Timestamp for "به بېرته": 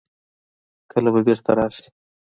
1.13-1.51